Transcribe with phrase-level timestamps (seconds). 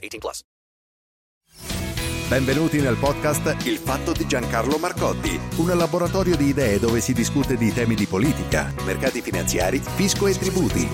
[0.00, 0.42] 18 plus.
[2.28, 7.56] Benvenuti nel podcast Il fatto di Giancarlo Marcotti, un laboratorio di idee dove si discute
[7.56, 10.88] di temi di politica, mercati finanziari, fisco e tributi.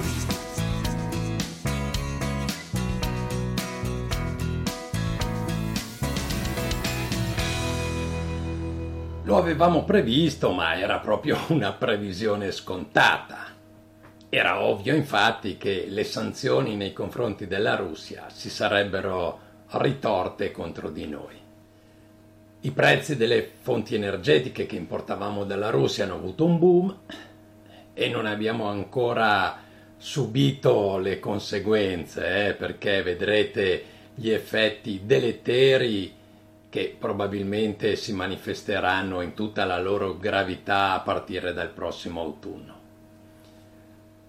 [9.24, 13.55] Lo avevamo previsto, ma era proprio una previsione scontata.
[14.28, 21.06] Era ovvio infatti che le sanzioni nei confronti della Russia si sarebbero ritorte contro di
[21.06, 21.34] noi.
[22.60, 26.98] I prezzi delle fonti energetiche che importavamo dalla Russia hanno avuto un boom
[27.94, 29.62] e non abbiamo ancora
[29.96, 33.84] subito le conseguenze, eh, perché vedrete
[34.14, 36.12] gli effetti deleteri
[36.68, 42.75] che probabilmente si manifesteranno in tutta la loro gravità a partire dal prossimo autunno.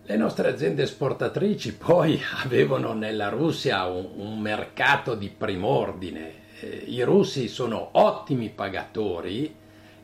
[0.09, 6.31] Le nostre aziende esportatrici poi avevano nella Russia un, un mercato di prim'ordine.
[6.61, 9.53] Eh, I russi sono ottimi pagatori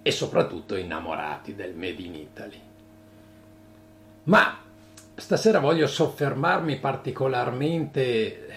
[0.01, 2.59] e soprattutto innamorati del Made in Italy.
[4.23, 4.59] Ma
[5.15, 8.47] stasera voglio soffermarmi particolarmente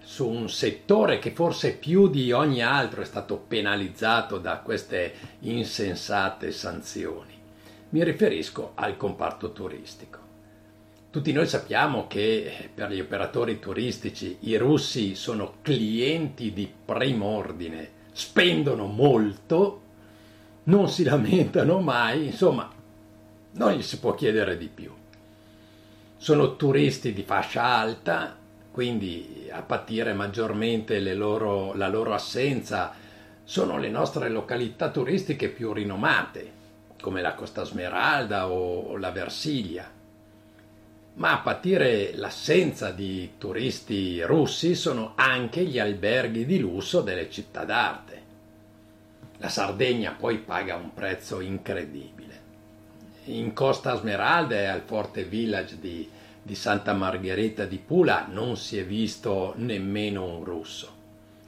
[0.00, 6.50] su un settore che forse più di ogni altro è stato penalizzato da queste insensate
[6.50, 7.34] sanzioni.
[7.90, 10.25] Mi riferisco al comparto turistico.
[11.16, 17.88] Tutti noi sappiamo che per gli operatori turistici i russi sono clienti di primo ordine,
[18.12, 19.80] spendono molto,
[20.64, 22.70] non si lamentano mai, insomma,
[23.52, 24.92] non gli si può chiedere di più.
[26.18, 28.36] Sono turisti di fascia alta,
[28.70, 32.92] quindi a patire maggiormente loro, la loro assenza
[33.42, 36.52] sono le nostre località turistiche più rinomate,
[37.00, 39.95] come la Costa Smeralda o la Versilia.
[41.16, 47.64] Ma a patire l'assenza di turisti russi sono anche gli alberghi di lusso delle città
[47.64, 48.22] d'arte.
[49.38, 52.24] La Sardegna poi paga un prezzo incredibile.
[53.26, 56.08] In Costa Smeralda e al Forte Village di
[56.46, 60.94] di Santa Margherita di Pula non si è visto nemmeno un russo.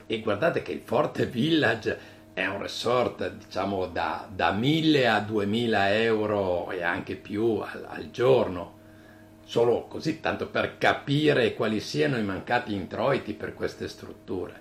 [0.09, 5.95] E guardate che il Forte Village è un resort diciamo da, da 1000 a 2000
[6.00, 8.78] euro e anche più al, al giorno.
[9.48, 14.60] Solo così, tanto per capire quali siano i mancati introiti per queste strutture.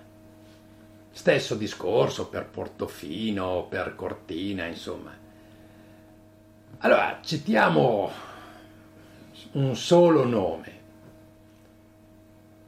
[1.10, 5.14] Stesso discorso per Portofino, per Cortina, insomma.
[6.78, 8.10] Allora, citiamo
[9.52, 10.80] un solo nome.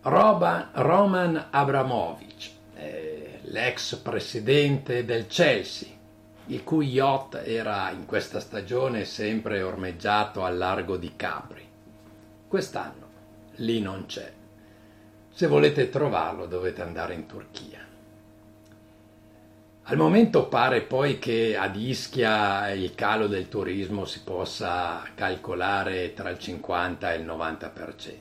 [0.02, 5.88] Roman Abramovich, eh, l'ex presidente del Chelsea,
[6.48, 11.68] il cui yacht era in questa stagione sempre ormeggiato al largo di Capri.
[12.50, 13.06] Quest'anno
[13.58, 14.28] lì non c'è.
[15.30, 17.78] Se volete trovarlo dovete andare in Turchia.
[19.84, 26.30] Al momento pare poi che ad Ischia il calo del turismo si possa calcolare tra
[26.30, 28.14] il 50 e il 90%.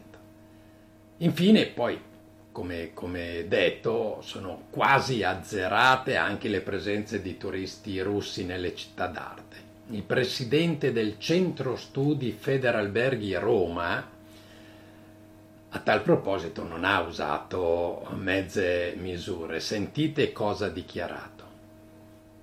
[1.17, 1.99] Infine poi,
[2.51, 9.57] come, come detto, sono quasi azzerate anche le presenze di turisti russi nelle città d'arte.
[9.87, 14.17] Il presidente del centro studi Federalberghi Roma,
[15.71, 19.59] a tal proposito non ha usato mezze misure.
[19.59, 21.37] Sentite cosa ha dichiarato.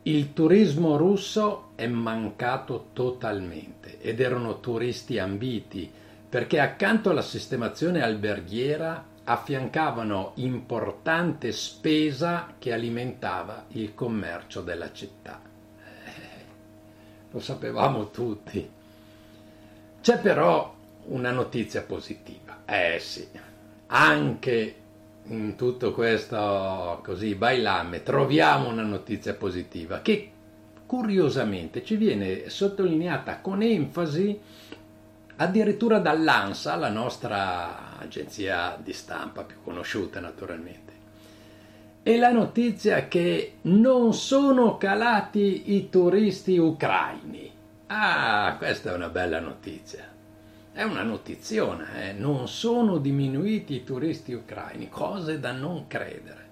[0.03, 5.91] Il turismo russo è mancato totalmente ed erano turisti ambiti
[6.29, 15.41] perché accanto alla sistemazione alberghiera affiancavano importante spesa che alimentava il commercio della città.
[16.05, 16.45] Eh,
[17.33, 18.71] lo sapevamo tutti.
[20.01, 20.76] C'è però
[21.09, 22.63] una notizia positiva.
[22.65, 23.27] Eh sì,
[23.87, 24.75] anche
[25.29, 30.31] in tutto questo così bailame troviamo una notizia positiva che
[30.87, 34.41] curiosamente ci viene sottolineata con enfasi
[35.37, 40.95] addirittura dall'ANSA, la nostra agenzia di stampa più conosciuta naturalmente.
[42.03, 47.51] E la notizia che non sono calati i turisti ucraini.
[47.89, 50.09] Ah, questa è una bella notizia.
[50.77, 52.13] È una notiziona, eh?
[52.13, 56.49] non sono diminuiti i turisti ucraini, cose da non credere.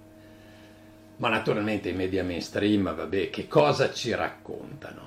[1.16, 5.02] Ma naturalmente i media mainstream, vabbè, che cosa ci raccontano?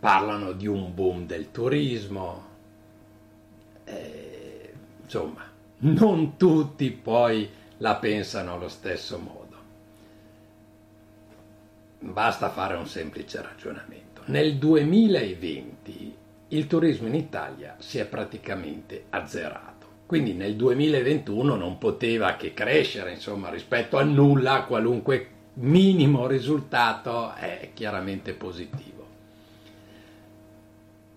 [0.00, 2.44] Parlano di un boom del turismo,
[3.84, 4.72] eh,
[5.02, 5.44] insomma,
[5.80, 9.56] non tutti poi la pensano allo stesso modo.
[11.98, 14.22] Basta fare un semplice ragionamento.
[14.24, 16.05] Nel 2020
[16.48, 19.74] il turismo in Italia si è praticamente azzerato.
[20.06, 27.70] Quindi nel 2021 non poteva che crescere, insomma, rispetto a nulla, qualunque minimo risultato è
[27.74, 28.94] chiaramente positivo.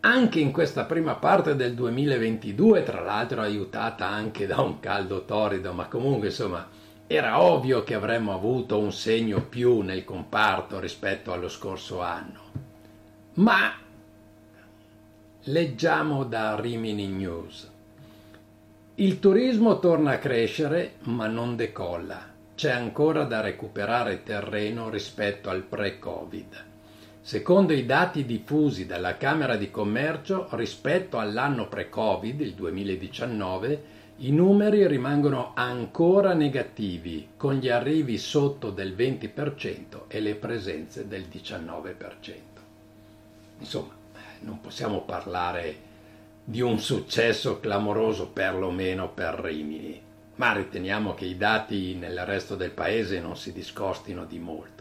[0.02, 5.74] Anche in questa prima parte del 2022, tra l'altro aiutata anche da un caldo torrido,
[5.74, 6.68] ma comunque insomma
[7.06, 12.42] era ovvio che avremmo avuto un segno più nel comparto rispetto allo scorso anno.
[13.36, 13.74] Ma
[15.44, 17.70] leggiamo da Rimini News.
[18.96, 22.28] Il turismo torna a crescere ma non decolla.
[22.56, 26.66] C'è ancora da recuperare terreno rispetto al pre-Covid.
[27.22, 33.84] Secondo i dati diffusi dalla Camera di Commercio, rispetto all'anno pre-Covid, il 2019,
[34.18, 41.28] i numeri rimangono ancora negativi, con gli arrivi sotto del 20% e le presenze del
[41.32, 42.34] 19%.
[43.60, 43.99] Insomma,
[44.42, 45.88] non possiamo parlare
[46.44, 50.02] di un successo clamoroso perlomeno per Rimini,
[50.36, 54.80] ma riteniamo che i dati nel resto del paese non si discostino di molto.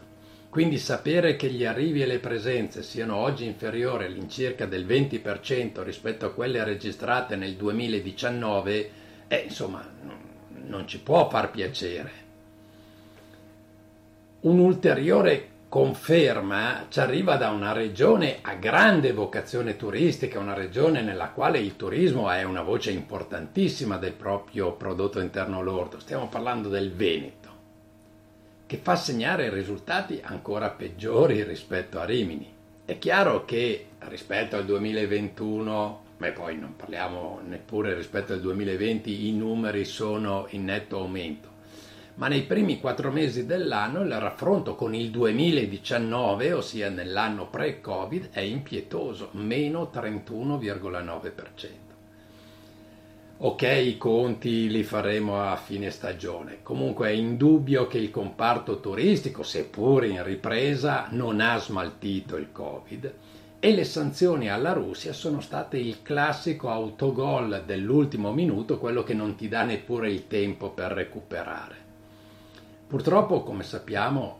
[0.49, 6.25] Quindi sapere che gli arrivi e le presenze siano oggi inferiori all'incirca del 20% rispetto
[6.25, 8.91] a quelle registrate nel 2019,
[9.27, 9.87] eh, insomma,
[10.65, 12.11] non ci può far piacere.
[14.41, 21.29] Un ulteriore conferma ci arriva da una regione a grande vocazione turistica, una regione nella
[21.29, 25.99] quale il turismo è una voce importantissima del proprio prodotto interno lordo.
[25.99, 27.49] Stiamo parlando del Veneto,
[28.65, 32.51] che fa segnare risultati ancora peggiori rispetto a Rimini.
[32.83, 39.33] È chiaro che rispetto al 2021, ma poi non parliamo neppure rispetto al 2020, i
[39.33, 41.57] numeri sono in netto aumento
[42.19, 48.41] ma nei primi quattro mesi dell'anno il raffronto con il 2019, ossia nell'anno pre-Covid, è
[48.41, 51.67] impietoso, meno 31,9%.
[53.37, 56.57] Ok, i conti li faremo a fine stagione.
[56.61, 63.13] Comunque è indubbio che il comparto turistico, seppur in ripresa, non ha smaltito il Covid
[63.61, 69.35] e le sanzioni alla Russia sono state il classico autogol dell'ultimo minuto, quello che non
[69.35, 71.87] ti dà neppure il tempo per recuperare.
[72.89, 74.39] Purtroppo, come sappiamo,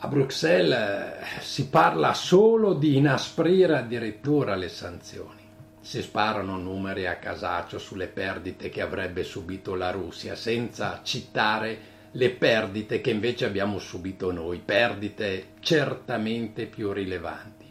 [0.00, 5.40] a Bruxelles eh, si parla solo di inasprire addirittura le sanzioni.
[5.80, 11.78] Si sparano numeri a casaccio sulle perdite che avrebbe subito la Russia, senza citare
[12.10, 17.64] le perdite che invece abbiamo subito noi, perdite certamente più rilevanti.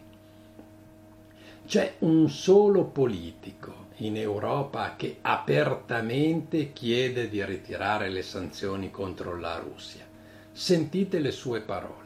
[1.67, 9.57] C'è un solo politico in Europa che apertamente chiede di ritirare le sanzioni contro la
[9.57, 10.05] Russia.
[10.51, 12.05] Sentite le sue parole.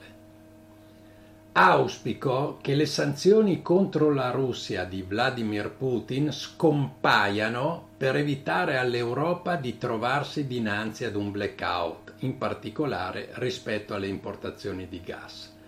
[1.54, 9.78] Auspico che le sanzioni contro la Russia di Vladimir Putin scompaiano per evitare all'Europa di
[9.78, 15.60] trovarsi dinanzi ad un blackout, in particolare rispetto alle importazioni di gas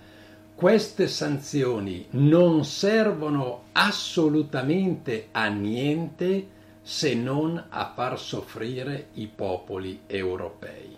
[0.55, 6.48] queste sanzioni non servono assolutamente a niente
[6.81, 10.95] se non a far soffrire i popoli europei.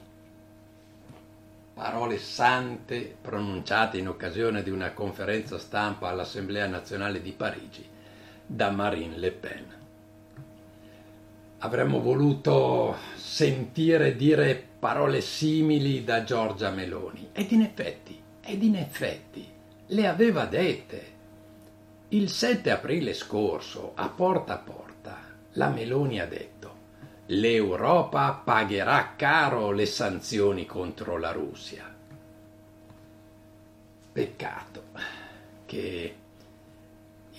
[1.73, 7.85] Parole sante pronunciate in occasione di una conferenza stampa all'Assemblea nazionale di Parigi
[8.45, 9.65] da Marine Le Pen.
[11.59, 19.45] Avremmo voluto sentire dire parole simili da Giorgia Meloni ed in effetti ed in effetti
[19.87, 21.13] le aveva dette.
[22.09, 25.17] Il 7 aprile scorso, a porta a porta,
[25.53, 26.65] la Meloni ha detto
[27.29, 31.91] l'Europa pagherà caro le sanzioni contro la Russia.
[34.11, 34.83] Peccato
[35.65, 36.15] che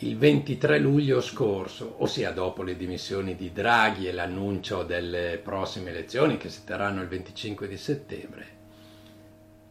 [0.01, 6.37] il 23 luglio scorso, ossia dopo le dimissioni di Draghi e l'annuncio delle prossime elezioni
[6.37, 8.47] che si terranno il 25 di settembre,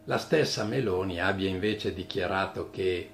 [0.05, 3.09] la stessa Meloni abbia invece dichiarato che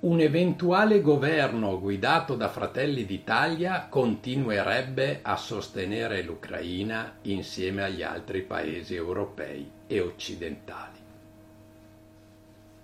[0.00, 8.94] un eventuale governo guidato da Fratelli d'Italia continuerebbe a sostenere l'Ucraina insieme agli altri paesi
[8.94, 10.98] europei e occidentali.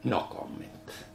[0.02, 1.14] No comment.